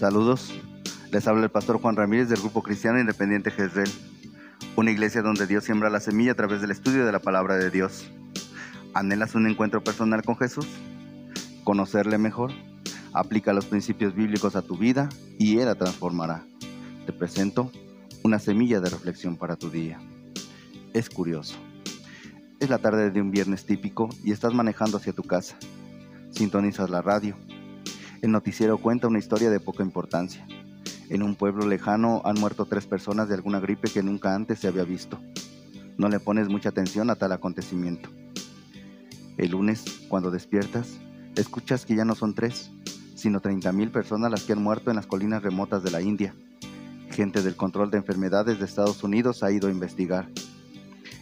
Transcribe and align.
Saludos. 0.00 0.50
Les 1.12 1.28
habla 1.28 1.44
el 1.44 1.50
pastor 1.50 1.78
Juan 1.78 1.94
Ramírez 1.94 2.30
del 2.30 2.40
Grupo 2.40 2.62
Cristiano 2.62 2.98
Independiente 2.98 3.50
Jezreel, 3.50 3.90
una 4.74 4.92
iglesia 4.92 5.20
donde 5.20 5.46
Dios 5.46 5.64
siembra 5.64 5.90
la 5.90 6.00
semilla 6.00 6.32
a 6.32 6.36
través 6.36 6.62
del 6.62 6.70
estudio 6.70 7.04
de 7.04 7.12
la 7.12 7.18
palabra 7.18 7.56
de 7.56 7.70
Dios. 7.70 8.10
¿Anhelas 8.94 9.34
un 9.34 9.46
encuentro 9.46 9.84
personal 9.84 10.22
con 10.22 10.38
Jesús? 10.38 10.66
¿Conocerle 11.64 12.16
mejor? 12.16 12.50
Aplica 13.12 13.52
los 13.52 13.66
principios 13.66 14.14
bíblicos 14.14 14.56
a 14.56 14.62
tu 14.62 14.78
vida 14.78 15.10
y 15.38 15.58
Él 15.58 15.66
la 15.66 15.74
transformará. 15.74 16.46
Te 17.04 17.12
presento 17.12 17.70
una 18.24 18.38
semilla 18.38 18.80
de 18.80 18.88
reflexión 18.88 19.36
para 19.36 19.56
tu 19.56 19.68
día. 19.68 20.00
Es 20.94 21.10
curioso. 21.10 21.56
Es 22.58 22.70
la 22.70 22.78
tarde 22.78 23.10
de 23.10 23.20
un 23.20 23.30
viernes 23.30 23.66
típico 23.66 24.08
y 24.24 24.32
estás 24.32 24.54
manejando 24.54 24.96
hacia 24.96 25.12
tu 25.12 25.24
casa. 25.24 25.58
Sintonizas 26.30 26.88
la 26.88 27.02
radio 27.02 27.36
el 28.22 28.30
noticiero 28.30 28.78
cuenta 28.78 29.08
una 29.08 29.18
historia 29.18 29.50
de 29.50 29.60
poca 29.60 29.82
importancia. 29.82 30.46
En 31.08 31.22
un 31.22 31.34
pueblo 31.34 31.66
lejano 31.66 32.20
han 32.24 32.38
muerto 32.38 32.66
tres 32.66 32.86
personas 32.86 33.28
de 33.28 33.34
alguna 33.34 33.60
gripe 33.60 33.90
que 33.90 34.02
nunca 34.02 34.34
antes 34.34 34.58
se 34.58 34.68
había 34.68 34.84
visto. 34.84 35.18
No 35.96 36.08
le 36.08 36.20
pones 36.20 36.48
mucha 36.48 36.68
atención 36.68 37.10
a 37.10 37.16
tal 37.16 37.32
acontecimiento. 37.32 38.10
El 39.38 39.52
lunes, 39.52 39.84
cuando 40.08 40.30
despiertas, 40.30 40.98
escuchas 41.34 41.86
que 41.86 41.96
ya 41.96 42.04
no 42.04 42.14
son 42.14 42.34
tres, 42.34 42.70
sino 43.14 43.40
30.000 43.40 43.90
personas 43.90 44.30
las 44.30 44.44
que 44.44 44.52
han 44.52 44.62
muerto 44.62 44.90
en 44.90 44.96
las 44.96 45.06
colinas 45.06 45.42
remotas 45.42 45.82
de 45.82 45.90
la 45.90 46.02
India. 46.02 46.34
Gente 47.10 47.42
del 47.42 47.56
control 47.56 47.90
de 47.90 47.98
enfermedades 47.98 48.58
de 48.58 48.66
Estados 48.66 49.02
Unidos 49.02 49.42
ha 49.42 49.50
ido 49.50 49.68
a 49.68 49.72
investigar. 49.72 50.28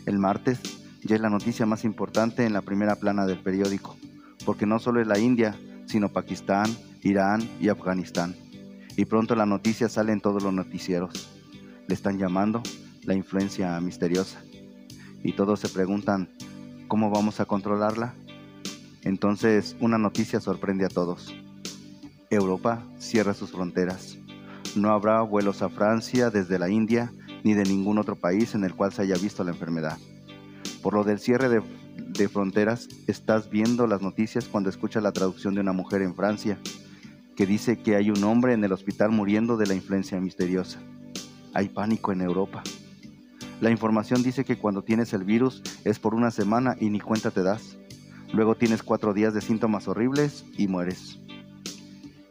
El 0.04 0.18
martes 0.18 0.60
ya 1.04 1.14
es 1.14 1.20
la 1.20 1.30
noticia 1.30 1.64
más 1.64 1.84
importante 1.84 2.44
en 2.44 2.52
la 2.52 2.62
primera 2.62 2.96
plana 2.96 3.24
del 3.24 3.40
periódico, 3.40 3.96
porque 4.44 4.66
no 4.66 4.80
solo 4.80 5.00
es 5.00 5.06
la 5.06 5.18
India, 5.18 5.56
sino 5.86 6.08
Pakistán, 6.08 6.70
Irán 7.08 7.48
y 7.60 7.68
Afganistán. 7.70 8.36
Y 8.96 9.06
pronto 9.06 9.34
la 9.34 9.46
noticia 9.46 9.88
sale 9.88 10.12
en 10.12 10.20
todos 10.20 10.42
los 10.42 10.52
noticieros. 10.52 11.30
Le 11.86 11.94
están 11.94 12.18
llamando 12.18 12.62
la 13.04 13.14
influencia 13.14 13.80
misteriosa. 13.80 14.42
Y 15.22 15.32
todos 15.32 15.60
se 15.60 15.68
preguntan, 15.68 16.28
¿cómo 16.86 17.10
vamos 17.10 17.40
a 17.40 17.46
controlarla? 17.46 18.14
Entonces 19.02 19.76
una 19.80 19.98
noticia 19.98 20.40
sorprende 20.40 20.84
a 20.84 20.88
todos. 20.88 21.34
Europa 22.30 22.84
cierra 22.98 23.32
sus 23.32 23.52
fronteras. 23.52 24.18
No 24.76 24.90
habrá 24.90 25.22
vuelos 25.22 25.62
a 25.62 25.70
Francia 25.70 26.30
desde 26.30 26.58
la 26.58 26.68
India 26.68 27.10
ni 27.42 27.54
de 27.54 27.62
ningún 27.62 27.98
otro 27.98 28.16
país 28.16 28.54
en 28.54 28.64
el 28.64 28.74
cual 28.74 28.92
se 28.92 29.02
haya 29.02 29.16
visto 29.16 29.44
la 29.44 29.52
enfermedad. 29.52 29.96
Por 30.82 30.92
lo 30.92 31.04
del 31.04 31.20
cierre 31.20 31.48
de, 31.48 31.62
de 31.96 32.28
fronteras, 32.28 32.88
estás 33.06 33.48
viendo 33.48 33.86
las 33.86 34.02
noticias 34.02 34.46
cuando 34.46 34.68
escuchas 34.68 35.02
la 35.02 35.12
traducción 35.12 35.54
de 35.54 35.62
una 35.62 35.72
mujer 35.72 36.02
en 36.02 36.14
Francia 36.14 36.58
que 37.38 37.46
dice 37.46 37.78
que 37.78 37.94
hay 37.94 38.10
un 38.10 38.24
hombre 38.24 38.52
en 38.52 38.64
el 38.64 38.72
hospital 38.72 39.12
muriendo 39.12 39.56
de 39.56 39.66
la 39.66 39.74
influencia 39.74 40.20
misteriosa. 40.20 40.80
Hay 41.54 41.68
pánico 41.68 42.10
en 42.10 42.20
Europa. 42.20 42.64
La 43.60 43.70
información 43.70 44.24
dice 44.24 44.44
que 44.44 44.58
cuando 44.58 44.82
tienes 44.82 45.12
el 45.12 45.22
virus 45.22 45.62
es 45.84 46.00
por 46.00 46.16
una 46.16 46.32
semana 46.32 46.74
y 46.80 46.90
ni 46.90 46.98
cuenta 46.98 47.30
te 47.30 47.44
das. 47.44 47.78
Luego 48.32 48.56
tienes 48.56 48.82
cuatro 48.82 49.14
días 49.14 49.34
de 49.34 49.40
síntomas 49.40 49.86
horribles 49.86 50.46
y 50.56 50.66
mueres. 50.66 51.20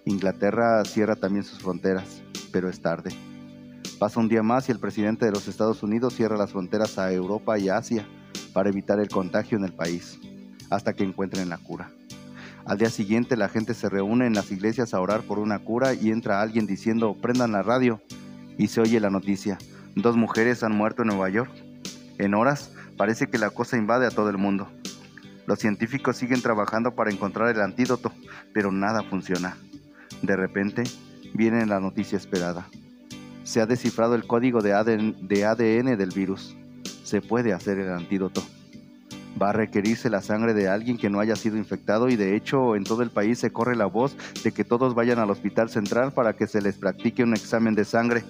Inglaterra 0.03 0.83
cierra 0.83 1.15
también 1.15 1.45
sus 1.45 1.59
fronteras, 1.59 2.21
pero 2.51 2.67
es 2.67 2.81
tarde. 2.81 3.11
Pasa 3.99 4.19
un 4.19 4.27
día 4.27 4.43
más 4.43 4.67
y 4.67 4.73
el 4.73 4.79
presidente 4.79 5.25
de 5.25 5.31
los 5.31 5.47
Estados 5.47 5.83
Unidos 5.83 6.15
cierra 6.15 6.35
las 6.35 6.51
fronteras 6.51 6.99
a 6.99 7.13
Europa 7.13 7.57
y 7.57 7.69
Asia 7.69 8.05
para 8.51 8.67
evitar 8.67 8.99
el 8.99 9.07
contagio 9.07 9.57
en 9.57 9.63
el 9.63 9.73
país, 9.73 10.19
hasta 10.69 10.91
que 10.91 11.05
encuentren 11.05 11.47
la 11.47 11.59
cura. 11.59 11.93
Al 12.67 12.77
día 12.77 12.89
siguiente 12.89 13.37
la 13.37 13.47
gente 13.47 13.73
se 13.73 13.87
reúne 13.87 14.27
en 14.27 14.33
las 14.33 14.51
iglesias 14.51 14.93
a 14.93 14.99
orar 14.99 15.21
por 15.21 15.39
una 15.39 15.59
cura 15.59 15.93
y 15.93 16.11
entra 16.11 16.41
alguien 16.41 16.67
diciendo, 16.67 17.15
prendan 17.15 17.53
la 17.53 17.63
radio 17.63 18.01
y 18.57 18.67
se 18.67 18.81
oye 18.81 18.99
la 18.99 19.09
noticia. 19.09 19.57
Dos 19.95 20.17
mujeres 20.17 20.63
han 20.63 20.75
muerto 20.75 21.03
en 21.03 21.07
Nueva 21.07 21.29
York. 21.29 21.49
En 22.17 22.33
horas 22.33 22.73
parece 22.97 23.27
que 23.27 23.37
la 23.37 23.51
cosa 23.51 23.77
invade 23.77 24.05
a 24.05 24.11
todo 24.11 24.29
el 24.29 24.37
mundo. 24.37 24.67
Los 25.45 25.59
científicos 25.59 26.17
siguen 26.17 26.41
trabajando 26.41 26.93
para 26.93 27.09
encontrar 27.09 27.55
el 27.55 27.61
antídoto, 27.61 28.11
pero 28.53 28.69
nada 28.69 29.01
funciona. 29.03 29.55
De 30.21 30.35
repente 30.35 30.83
viene 31.33 31.65
la 31.65 31.79
noticia 31.79 32.17
esperada. 32.17 32.67
Se 33.45 33.61
ha 33.61 33.65
descifrado 33.65 34.13
el 34.13 34.27
código 34.27 34.61
de 34.61 34.73
ADN, 34.73 35.25
de 35.25 35.45
ADN 35.45 35.97
del 35.97 36.09
virus. 36.13 36.57
Se 37.05 37.21
puede 37.21 37.53
hacer 37.53 37.79
el 37.79 37.93
antídoto 37.93 38.43
va 39.41 39.49
a 39.49 39.53
requerirse 39.53 40.09
la 40.09 40.21
sangre 40.21 40.53
de 40.53 40.67
alguien 40.67 40.97
que 40.97 41.09
no 41.09 41.19
haya 41.19 41.35
sido 41.35 41.57
infectado 41.57 42.09
y 42.09 42.15
de 42.15 42.35
hecho 42.35 42.75
en 42.75 42.83
todo 42.83 43.03
el 43.03 43.09
país 43.09 43.39
se 43.39 43.51
corre 43.51 43.75
la 43.75 43.85
voz 43.85 44.15
de 44.43 44.51
que 44.51 44.63
todos 44.63 44.95
vayan 44.95 45.19
al 45.19 45.29
hospital 45.29 45.69
central 45.69 46.11
para 46.11 46.33
que 46.33 46.47
se 46.47 46.61
les 46.61 46.77
practique 46.77 47.23
un 47.23 47.33
examen 47.33 47.75
de 47.75 47.85
sangre. 47.85 48.23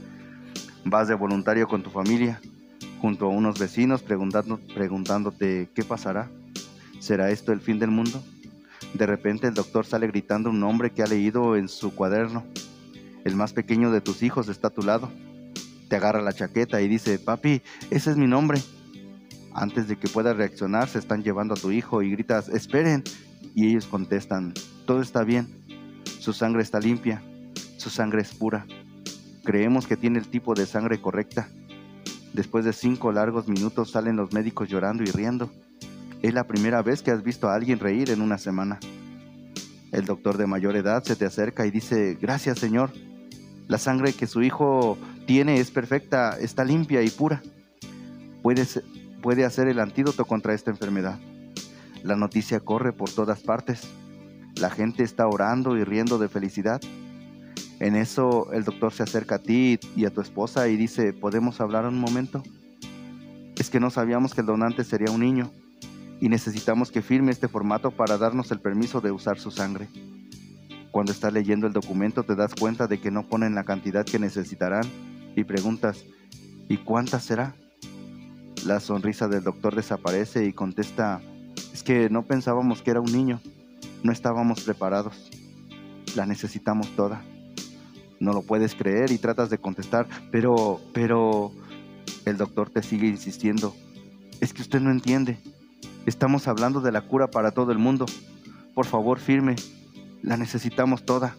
Vas 0.85 1.07
de 1.07 1.15
voluntario 1.15 1.67
con 1.67 1.83
tu 1.83 1.89
familia, 1.89 2.39
junto 3.01 3.25
a 3.25 3.29
unos 3.29 3.59
vecinos 3.59 4.03
preguntando, 4.03 4.59
preguntándote 4.73 5.69
qué 5.73 5.83
pasará. 5.83 6.29
¿Será 6.99 7.29
esto 7.29 7.51
el 7.51 7.61
fin 7.61 7.79
del 7.79 7.91
mundo? 7.91 8.23
De 8.93 9.05
repente 9.05 9.47
el 9.47 9.53
doctor 9.53 9.85
sale 9.85 10.07
gritando 10.07 10.49
un 10.49 10.59
nombre 10.59 10.91
que 10.91 11.03
ha 11.03 11.07
leído 11.07 11.55
en 11.55 11.67
su 11.67 11.93
cuaderno. 11.93 12.45
El 13.25 13.35
más 13.35 13.53
pequeño 13.53 13.91
de 13.91 14.01
tus 14.01 14.23
hijos 14.23 14.47
está 14.49 14.69
a 14.69 14.73
tu 14.73 14.81
lado. 14.81 15.11
Te 15.89 15.95
agarra 15.95 16.21
la 16.21 16.33
chaqueta 16.33 16.81
y 16.81 16.87
dice, 16.87 17.19
papi, 17.19 17.61
ese 17.91 18.11
es 18.11 18.17
mi 18.17 18.27
nombre. 18.27 18.59
Antes 19.59 19.87
de 19.87 19.97
que 19.97 20.07
pueda 20.07 20.33
reaccionar, 20.33 20.87
se 20.87 20.99
están 20.99 21.23
llevando 21.23 21.55
a 21.55 21.57
tu 21.57 21.71
hijo 21.71 22.03
y 22.03 22.11
gritas, 22.11 22.47
esperen. 22.47 23.03
Y 23.55 23.67
ellos 23.67 23.87
contestan, 23.87 24.53
todo 24.85 25.01
está 25.01 25.23
bien, 25.23 25.47
su 26.19 26.31
sangre 26.31 26.61
está 26.61 26.79
limpia, 26.79 27.23
su 27.77 27.89
sangre 27.89 28.21
es 28.21 28.35
pura. 28.35 28.67
Creemos 29.43 29.87
que 29.87 29.97
tiene 29.97 30.19
el 30.19 30.27
tipo 30.27 30.53
de 30.53 30.67
sangre 30.67 31.01
correcta. 31.01 31.47
Después 32.33 32.65
de 32.65 32.73
cinco 32.73 33.11
largos 33.11 33.47
minutos 33.47 33.89
salen 33.89 34.15
los 34.15 34.31
médicos 34.31 34.69
llorando 34.69 35.01
y 35.01 35.07
riendo. 35.07 35.49
Es 36.21 36.35
la 36.35 36.43
primera 36.43 36.83
vez 36.83 37.01
que 37.01 37.09
has 37.09 37.23
visto 37.23 37.49
a 37.49 37.55
alguien 37.55 37.79
reír 37.79 38.11
en 38.11 38.21
una 38.21 38.37
semana. 38.37 38.77
El 39.91 40.05
doctor 40.05 40.37
de 40.37 40.45
mayor 40.45 40.75
edad 40.75 41.03
se 41.03 41.15
te 41.15 41.25
acerca 41.25 41.65
y 41.65 41.71
dice, 41.71 42.15
gracias 42.21 42.59
Señor, 42.59 42.91
la 43.67 43.79
sangre 43.79 44.13
que 44.13 44.27
su 44.27 44.43
hijo 44.43 44.99
tiene 45.25 45.59
es 45.59 45.71
perfecta, 45.71 46.37
está 46.39 46.63
limpia 46.63 47.01
y 47.01 47.09
pura. 47.09 47.41
Puedes, 48.43 48.83
puede 49.21 49.45
hacer 49.45 49.67
el 49.67 49.79
antídoto 49.79 50.25
contra 50.25 50.53
esta 50.53 50.71
enfermedad. 50.71 51.19
La 52.03 52.15
noticia 52.15 52.59
corre 52.59 52.93
por 52.93 53.09
todas 53.09 53.41
partes. 53.41 53.81
La 54.55 54.69
gente 54.69 55.03
está 55.03 55.27
orando 55.27 55.77
y 55.77 55.83
riendo 55.83 56.17
de 56.17 56.29
felicidad. 56.29 56.81
En 57.79 57.95
eso 57.95 58.51
el 58.53 58.63
doctor 58.63 58.91
se 58.93 59.03
acerca 59.03 59.35
a 59.35 59.39
ti 59.39 59.79
y 59.95 60.05
a 60.05 60.13
tu 60.13 60.21
esposa 60.21 60.67
y 60.67 60.77
dice, 60.77 61.13
¿podemos 61.13 61.61
hablar 61.61 61.85
un 61.85 61.99
momento? 61.99 62.43
Es 63.55 63.69
que 63.69 63.79
no 63.79 63.89
sabíamos 63.89 64.33
que 64.33 64.41
el 64.41 64.47
donante 64.47 64.83
sería 64.83 65.11
un 65.11 65.19
niño 65.19 65.51
y 66.19 66.29
necesitamos 66.29 66.91
que 66.91 67.01
firme 67.01 67.31
este 67.31 67.47
formato 67.47 67.91
para 67.91 68.17
darnos 68.17 68.51
el 68.51 68.59
permiso 68.59 69.01
de 69.01 69.11
usar 69.11 69.37
su 69.39 69.51
sangre. 69.51 69.87
Cuando 70.91 71.11
estás 71.11 71.31
leyendo 71.33 71.67
el 71.67 71.73
documento 71.73 72.23
te 72.23 72.35
das 72.35 72.55
cuenta 72.55 72.87
de 72.87 72.99
que 72.99 73.11
no 73.11 73.27
ponen 73.27 73.53
la 73.53 73.63
cantidad 73.63 74.05
que 74.05 74.17
necesitarán 74.17 74.85
y 75.35 75.43
preguntas, 75.43 76.03
¿y 76.67 76.77
cuánta 76.77 77.19
será? 77.19 77.55
La 78.65 78.79
sonrisa 78.79 79.27
del 79.27 79.43
doctor 79.43 79.75
desaparece 79.75 80.45
y 80.45 80.53
contesta, 80.53 81.21
es 81.73 81.83
que 81.83 82.09
no 82.09 82.23
pensábamos 82.23 82.81
que 82.81 82.91
era 82.91 82.99
un 82.99 83.11
niño, 83.11 83.39
no 84.03 84.11
estábamos 84.11 84.61
preparados, 84.61 85.29
la 86.15 86.25
necesitamos 86.25 86.89
toda. 86.95 87.21
No 88.19 88.33
lo 88.33 88.41
puedes 88.41 88.75
creer 88.75 89.11
y 89.11 89.19
tratas 89.19 89.49
de 89.49 89.59
contestar, 89.59 90.07
pero, 90.31 90.81
pero, 90.93 91.51
el 92.25 92.37
doctor 92.37 92.69
te 92.69 92.83
sigue 92.83 93.07
insistiendo, 93.07 93.75
es 94.41 94.53
que 94.53 94.61
usted 94.61 94.81
no 94.81 94.91
entiende, 94.91 95.37
estamos 96.05 96.47
hablando 96.47 96.81
de 96.81 96.91
la 96.91 97.01
cura 97.01 97.27
para 97.27 97.51
todo 97.51 97.71
el 97.71 97.77
mundo, 97.77 98.05
por 98.73 98.85
favor 98.85 99.19
firme, 99.19 99.55
la 100.21 100.35
necesitamos 100.35 101.05
toda. 101.05 101.35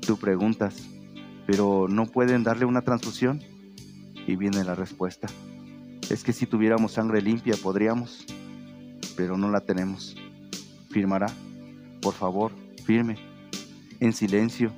Tú 0.00 0.18
preguntas, 0.18 0.74
pero 1.46 1.86
¿no 1.88 2.06
pueden 2.06 2.42
darle 2.42 2.64
una 2.64 2.82
transfusión? 2.82 3.40
Y 4.26 4.36
viene 4.36 4.62
la 4.64 4.74
respuesta. 4.74 5.28
Es 6.12 6.22
que 6.22 6.34
si 6.34 6.44
tuviéramos 6.44 6.92
sangre 6.92 7.22
limpia 7.22 7.54
podríamos, 7.56 8.26
pero 9.16 9.38
no 9.38 9.50
la 9.50 9.62
tenemos. 9.62 10.14
¿Firmará? 10.90 11.28
Por 12.02 12.12
favor, 12.12 12.52
firme, 12.84 13.16
en 13.98 14.12
silencio 14.12 14.70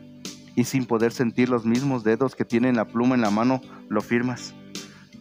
y 0.55 0.63
sin 0.63 0.87
poder 0.87 1.11
sentir 1.11 1.49
los 1.49 1.65
mismos 1.65 2.05
dedos 2.05 2.37
que 2.37 2.45
tienen 2.45 2.77
la 2.77 2.85
pluma 2.85 3.17
en 3.17 3.21
la 3.21 3.31
mano, 3.31 3.61
lo 3.89 4.01
firmas. 4.01 4.55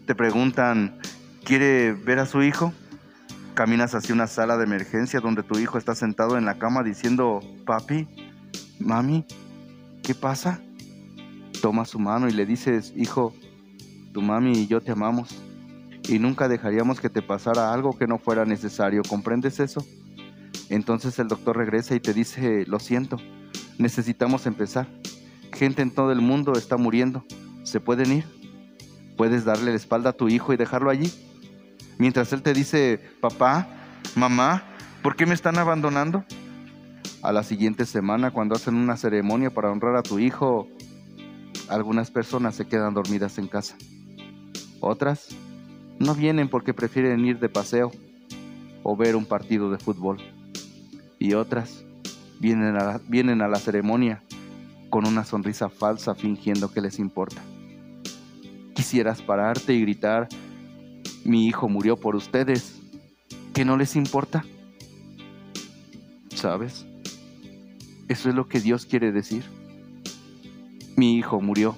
Te 0.06 0.14
preguntan, 0.14 1.00
¿quiere 1.44 1.94
ver 1.94 2.20
a 2.20 2.28
su 2.28 2.44
hijo? 2.44 2.74
Caminas 3.56 3.96
hacia 3.96 4.14
una 4.14 4.28
sala 4.28 4.56
de 4.58 4.66
emergencia 4.66 5.20
donde 5.20 5.42
tu 5.42 5.58
hijo 5.58 5.80
está 5.80 5.96
sentado 5.96 6.38
en 6.38 6.46
la 6.46 6.60
cama 6.60 6.84
diciendo, 6.84 7.40
papi, 7.66 8.08
mami, 8.80 9.26
¿qué 10.04 10.14
pasa? 10.14 10.62
Toma 11.60 11.86
su 11.86 11.98
mano 11.98 12.30
y 12.30 12.34
le 12.34 12.46
dices, 12.46 12.94
hijo, 12.96 13.34
tu 14.14 14.22
mami 14.22 14.60
y 14.60 14.68
yo 14.68 14.80
te 14.80 14.92
amamos 14.92 15.36
y 16.08 16.20
nunca 16.20 16.48
dejaríamos 16.48 17.00
que 17.00 17.10
te 17.10 17.22
pasara 17.22 17.74
algo 17.74 17.98
que 17.98 18.08
no 18.08 18.18
fuera 18.18 18.46
necesario. 18.46 19.02
¿Comprendes 19.08 19.60
eso? 19.60 19.86
Entonces 20.70 21.18
el 21.20 21.28
doctor 21.28 21.58
regresa 21.58 21.96
y 21.96 22.00
te 22.00 22.14
dice, 22.14 22.66
lo 22.68 22.80
siento, 22.80 23.18
necesitamos 23.78 24.46
empezar. 24.46 24.88
Gente 25.54 25.82
en 25.82 25.92
todo 25.92 26.12
el 26.12 26.22
mundo 26.22 26.54
está 26.54 26.78
muriendo. 26.78 27.24
¿Se 27.64 27.80
pueden 27.80 28.12
ir? 28.12 28.26
¿Puedes 29.18 29.46
darle 29.46 29.72
la 29.72 29.78
espalda 29.78 30.12
a 30.12 30.14
tu 30.14 30.28
hijo 30.28 30.54
y 30.54 30.58
dejarlo 30.58 30.90
allí? 30.90 31.12
Mientras 31.98 32.34
él 32.34 32.42
te 32.42 32.54
dice, 32.54 33.00
papá, 33.22 33.68
mamá, 34.16 34.64
¿por 35.02 35.16
qué 35.16 35.26
me 35.26 35.36
están 35.36 35.58
abandonando? 35.58 36.26
A 37.22 37.32
la 37.32 37.44
siguiente 37.44 37.86
semana, 37.86 38.32
cuando 38.32 38.56
hacen 38.56 38.76
una 38.76 38.98
ceremonia 38.98 39.50
para 39.52 39.72
honrar 39.72 39.96
a 39.96 40.04
tu 40.04 40.20
hijo, 40.20 40.68
algunas 41.70 42.12
personas 42.12 42.56
se 42.56 42.66
quedan 42.66 42.94
dormidas 42.94 43.38
en 43.38 43.48
casa. 43.48 43.78
Otras 44.82 45.30
no 46.00 46.16
vienen 46.16 46.50
porque 46.50 46.74
prefieren 46.74 47.26
ir 47.26 47.40
de 47.40 47.50
paseo 47.50 47.92
o 48.84 48.96
ver 48.96 49.16
un 49.16 49.26
partido 49.26 49.72
de 49.72 49.78
fútbol. 49.78 50.18
Y 51.20 51.34
otras 51.34 51.86
vienen 52.40 52.76
a 52.76 52.84
la, 52.84 53.02
vienen 53.08 53.42
a 53.42 53.48
la 53.48 53.58
ceremonia 53.58 54.22
con 54.90 55.08
una 55.08 55.24
sonrisa 55.24 55.70
falsa 55.70 56.14
fingiendo 56.14 56.72
que 56.72 56.82
les 56.82 57.00
importa. 57.00 57.42
Quisieras 58.76 59.22
pararte 59.22 59.74
y 59.74 59.82
gritar, 59.82 60.28
mi 61.24 61.48
hijo 61.48 61.70
murió 61.70 61.96
por 61.96 62.16
ustedes, 62.16 62.80
que 63.54 63.66
no 63.66 63.78
les 63.78 63.96
importa. 63.96 64.44
¿Sabes? 66.36 66.86
Eso 68.10 68.30
es 68.30 68.36
lo 68.36 68.48
que 68.48 68.60
Dios 68.60 68.86
quiere 68.86 69.12
decir. 69.12 69.46
Mi 70.98 71.16
hijo 71.16 71.40
murió. 71.40 71.76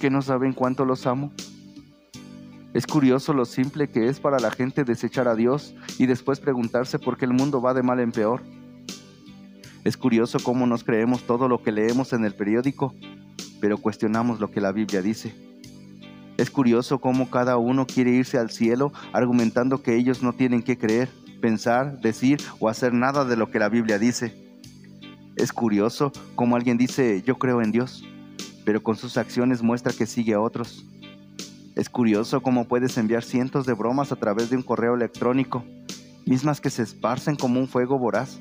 ¿Que 0.00 0.08
no 0.08 0.22
saben 0.22 0.52
cuánto 0.52 0.84
los 0.84 1.06
amo? 1.06 1.32
Es 2.76 2.86
curioso 2.86 3.32
lo 3.32 3.46
simple 3.46 3.88
que 3.88 4.06
es 4.06 4.20
para 4.20 4.38
la 4.38 4.50
gente 4.50 4.84
desechar 4.84 5.28
a 5.28 5.34
Dios 5.34 5.74
y 5.96 6.04
después 6.04 6.40
preguntarse 6.40 6.98
por 6.98 7.16
qué 7.16 7.24
el 7.24 7.32
mundo 7.32 7.62
va 7.62 7.72
de 7.72 7.82
mal 7.82 8.00
en 8.00 8.12
peor. 8.12 8.42
Es 9.84 9.96
curioso 9.96 10.40
cómo 10.44 10.66
nos 10.66 10.84
creemos 10.84 11.22
todo 11.22 11.48
lo 11.48 11.62
que 11.62 11.72
leemos 11.72 12.12
en 12.12 12.26
el 12.26 12.34
periódico, 12.34 12.94
pero 13.62 13.78
cuestionamos 13.78 14.40
lo 14.40 14.50
que 14.50 14.60
la 14.60 14.72
Biblia 14.72 15.00
dice. 15.00 15.34
Es 16.36 16.50
curioso 16.50 16.98
cómo 16.98 17.30
cada 17.30 17.56
uno 17.56 17.86
quiere 17.86 18.10
irse 18.10 18.36
al 18.36 18.50
cielo 18.50 18.92
argumentando 19.14 19.82
que 19.82 19.96
ellos 19.96 20.22
no 20.22 20.34
tienen 20.34 20.62
que 20.62 20.76
creer, 20.76 21.08
pensar, 21.40 22.02
decir 22.02 22.42
o 22.60 22.68
hacer 22.68 22.92
nada 22.92 23.24
de 23.24 23.38
lo 23.38 23.50
que 23.50 23.58
la 23.58 23.70
Biblia 23.70 23.98
dice. 23.98 24.34
Es 25.36 25.50
curioso 25.50 26.12
cómo 26.34 26.56
alguien 26.56 26.76
dice 26.76 27.22
yo 27.22 27.38
creo 27.38 27.62
en 27.62 27.72
Dios, 27.72 28.04
pero 28.66 28.82
con 28.82 28.96
sus 28.96 29.16
acciones 29.16 29.62
muestra 29.62 29.94
que 29.94 30.04
sigue 30.04 30.34
a 30.34 30.40
otros. 30.42 30.84
Es 31.76 31.90
curioso 31.90 32.40
cómo 32.40 32.64
puedes 32.64 32.96
enviar 32.96 33.22
cientos 33.22 33.66
de 33.66 33.74
bromas 33.74 34.10
a 34.10 34.16
través 34.16 34.48
de 34.48 34.56
un 34.56 34.62
correo 34.62 34.94
electrónico, 34.94 35.62
mismas 36.24 36.58
que 36.62 36.70
se 36.70 36.82
esparcen 36.82 37.36
como 37.36 37.60
un 37.60 37.68
fuego 37.68 37.98
voraz. 37.98 38.40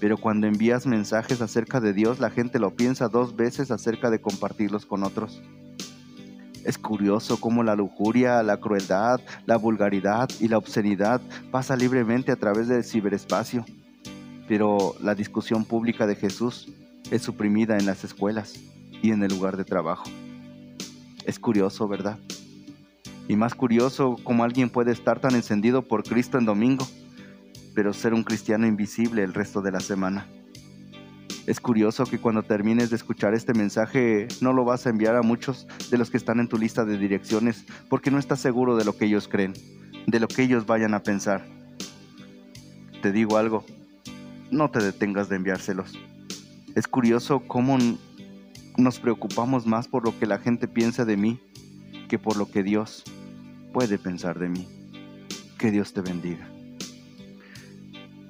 Pero 0.00 0.18
cuando 0.18 0.48
envías 0.48 0.84
mensajes 0.84 1.40
acerca 1.40 1.78
de 1.78 1.92
Dios, 1.92 2.18
la 2.18 2.28
gente 2.28 2.58
lo 2.58 2.74
piensa 2.74 3.06
dos 3.06 3.36
veces 3.36 3.70
acerca 3.70 4.10
de 4.10 4.20
compartirlos 4.20 4.84
con 4.84 5.04
otros. 5.04 5.40
Es 6.64 6.76
curioso 6.76 7.38
cómo 7.38 7.62
la 7.62 7.76
lujuria, 7.76 8.42
la 8.42 8.56
crueldad, 8.56 9.20
la 9.46 9.56
vulgaridad 9.56 10.28
y 10.40 10.48
la 10.48 10.58
obscenidad 10.58 11.20
pasa 11.52 11.76
libremente 11.76 12.32
a 12.32 12.36
través 12.36 12.66
del 12.66 12.82
ciberespacio. 12.82 13.64
Pero 14.48 14.96
la 15.00 15.14
discusión 15.14 15.64
pública 15.64 16.08
de 16.08 16.16
Jesús 16.16 16.68
es 17.12 17.22
suprimida 17.22 17.78
en 17.78 17.86
las 17.86 18.02
escuelas 18.02 18.54
y 18.90 19.12
en 19.12 19.22
el 19.22 19.30
lugar 19.30 19.56
de 19.56 19.64
trabajo. 19.64 20.10
Es 21.24 21.38
curioso, 21.38 21.86
¿verdad? 21.86 22.18
Y 23.28 23.36
más 23.36 23.54
curioso 23.54 24.16
cómo 24.22 24.44
alguien 24.44 24.70
puede 24.70 24.92
estar 24.92 25.20
tan 25.20 25.34
encendido 25.34 25.82
por 25.82 26.04
Cristo 26.04 26.38
en 26.38 26.44
domingo, 26.44 26.86
pero 27.74 27.92
ser 27.92 28.14
un 28.14 28.22
cristiano 28.22 28.66
invisible 28.66 29.22
el 29.22 29.34
resto 29.34 29.62
de 29.62 29.72
la 29.72 29.80
semana. 29.80 30.26
Es 31.46 31.60
curioso 31.60 32.04
que 32.04 32.18
cuando 32.18 32.42
termines 32.42 32.90
de 32.90 32.96
escuchar 32.96 33.34
este 33.34 33.54
mensaje 33.54 34.26
no 34.40 34.52
lo 34.52 34.64
vas 34.64 34.86
a 34.86 34.90
enviar 34.90 35.14
a 35.14 35.22
muchos 35.22 35.68
de 35.90 35.98
los 35.98 36.10
que 36.10 36.16
están 36.16 36.40
en 36.40 36.48
tu 36.48 36.58
lista 36.58 36.84
de 36.84 36.98
direcciones 36.98 37.64
porque 37.88 38.10
no 38.10 38.18
estás 38.18 38.40
seguro 38.40 38.76
de 38.76 38.84
lo 38.84 38.96
que 38.96 39.04
ellos 39.04 39.28
creen, 39.28 39.54
de 40.06 40.18
lo 40.18 40.26
que 40.26 40.42
ellos 40.42 40.66
vayan 40.66 40.94
a 40.94 41.04
pensar. 41.04 41.46
Te 43.00 43.12
digo 43.12 43.36
algo, 43.36 43.64
no 44.50 44.70
te 44.70 44.82
detengas 44.82 45.28
de 45.28 45.36
enviárselos. 45.36 45.96
Es 46.74 46.88
curioso 46.88 47.40
cómo 47.46 47.78
nos 48.76 48.98
preocupamos 48.98 49.66
más 49.66 49.86
por 49.86 50.04
lo 50.04 50.18
que 50.18 50.26
la 50.26 50.38
gente 50.38 50.66
piensa 50.66 51.04
de 51.04 51.16
mí 51.16 51.40
que 52.08 52.18
por 52.18 52.36
lo 52.36 52.50
que 52.50 52.62
Dios 52.62 53.04
puede 53.76 53.98
pensar 53.98 54.38
de 54.38 54.48
mí. 54.48 54.66
Que 55.58 55.70
Dios 55.70 55.92
te 55.92 56.00
bendiga. 56.00 56.48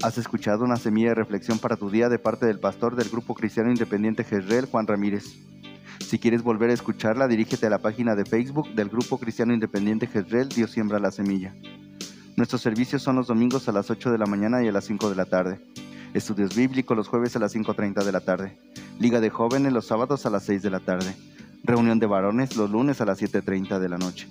Has 0.02 0.18
escuchado 0.18 0.64
una 0.64 0.74
semilla 0.74 1.10
de 1.10 1.14
reflexión 1.14 1.60
para 1.60 1.76
tu 1.76 1.88
día 1.88 2.08
de 2.08 2.18
parte 2.18 2.46
del 2.46 2.58
pastor 2.58 2.96
del 2.96 3.10
Grupo 3.10 3.32
Cristiano 3.32 3.70
Independiente 3.70 4.24
Jezreel, 4.24 4.66
Juan 4.66 4.88
Ramírez. 4.88 5.38
Si 6.00 6.18
quieres 6.18 6.42
volver 6.42 6.70
a 6.70 6.72
escucharla, 6.72 7.28
dirígete 7.28 7.64
a 7.64 7.70
la 7.70 7.78
página 7.78 8.16
de 8.16 8.24
Facebook 8.24 8.74
del 8.74 8.88
Grupo 8.88 9.18
Cristiano 9.18 9.54
Independiente 9.54 10.08
Jezreel, 10.08 10.48
Dios 10.48 10.72
siembra 10.72 10.98
la 10.98 11.12
semilla. 11.12 11.54
Nuestros 12.34 12.60
servicios 12.60 13.02
son 13.02 13.14
los 13.14 13.28
domingos 13.28 13.68
a 13.68 13.72
las 13.72 13.88
8 13.88 14.10
de 14.10 14.18
la 14.18 14.26
mañana 14.26 14.64
y 14.64 14.66
a 14.66 14.72
las 14.72 14.86
5 14.86 15.10
de 15.10 15.14
la 15.14 15.26
tarde. 15.26 15.60
Estudios 16.12 16.56
bíblicos 16.56 16.96
los 16.96 17.06
jueves 17.06 17.36
a 17.36 17.38
las 17.38 17.54
5.30 17.54 18.02
de 18.02 18.10
la 18.10 18.20
tarde. 18.20 18.58
Liga 18.98 19.20
de 19.20 19.30
jóvenes 19.30 19.72
los 19.72 19.86
sábados 19.86 20.26
a 20.26 20.30
las 20.30 20.42
6 20.42 20.62
de 20.62 20.70
la 20.70 20.80
tarde. 20.80 21.14
Reunión 21.62 22.00
de 22.00 22.06
varones 22.06 22.56
los 22.56 22.68
lunes 22.68 23.00
a 23.00 23.04
las 23.04 23.22
7.30 23.22 23.78
de 23.78 23.88
la 23.88 23.96
noche. 23.96 24.26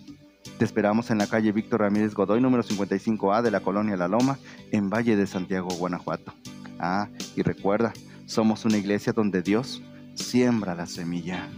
Te 0.58 0.64
esperamos 0.64 1.12
en 1.12 1.18
la 1.18 1.28
calle 1.28 1.52
Víctor 1.52 1.82
Ramírez 1.82 2.14
Godoy, 2.14 2.40
número 2.40 2.64
55A 2.64 3.42
de 3.42 3.52
la 3.52 3.60
colonia 3.60 3.98
La 3.98 4.08
Loma, 4.08 4.40
en 4.72 4.90
Valle 4.90 5.18
de 5.18 5.28
Santiago, 5.28 5.68
Guanajuato. 5.68 6.34
Ah, 6.80 7.10
y 7.36 7.42
recuerda, 7.42 7.92
somos 8.26 8.64
una 8.64 8.78
iglesia 8.78 9.12
donde 9.12 9.42
Dios 9.42 9.82
siembra 10.14 10.74
la 10.74 10.86
semilla. 10.86 11.50